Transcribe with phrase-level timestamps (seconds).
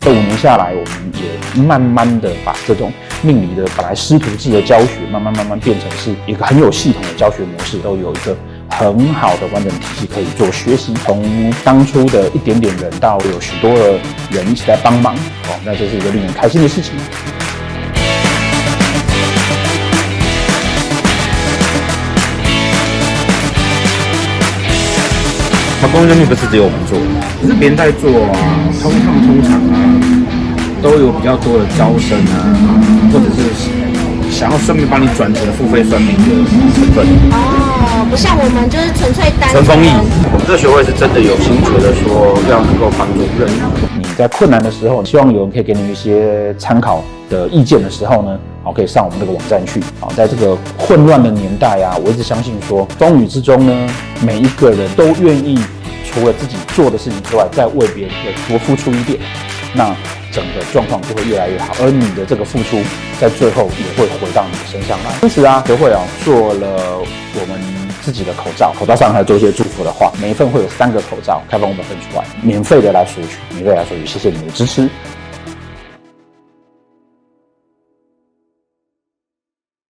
[0.00, 2.90] 这五年下来，我们也慢慢的把这种
[3.20, 8.34] 命理的本来师徒制的教学，慢慢慢慢变成是一个很有系统的教学模式，都有一个
[8.70, 10.94] 很好的完整体系可以做学习。
[11.04, 13.98] 从当初的一点点人，到有许多的
[14.30, 16.94] 人一起来帮忙，哦，那这是一个令人开心的事情。
[25.80, 26.98] 好，公益生命不是只有我们做，
[27.40, 28.36] 可是别人在做啊，
[28.82, 29.80] 通常通常啊，
[30.82, 32.44] 都有比较多的招生啊，
[33.10, 33.40] 或者是
[34.30, 36.28] 想要顺便帮你转成付费算命的
[36.76, 37.06] 成分。
[37.32, 39.64] 哦，不像我们就是纯粹单纯。
[39.64, 39.88] 纯公益，
[40.30, 43.48] 我们这个学会是真的有心觉得说要能够帮助人。
[43.96, 49.80] 你在困难的时候，希望有人可以给你一些参考的意见的时候呢，好，可以上我们这个网站去。
[49.98, 53.72] 好，在这个混乱的年代啊，我一直相信说，风雨之中呢，
[54.22, 55.58] 每一个人都愿意
[56.04, 58.14] 除了自己做的事情之外，再为别人
[58.48, 59.18] 多付出一点，
[59.74, 59.96] 那
[60.30, 61.74] 整个状况就会越来越好。
[61.80, 62.82] 而你的这个付出，
[63.18, 65.12] 在最后也会回到你的身上来。
[65.22, 67.60] 因此啊，学会啊做了我们
[68.02, 74.88] 自己的口罩，口罩上还做一些祝福的话，每一份会有三个口罩开放我们分出来，免费的来索取，免费来索取，谢谢你们的支持。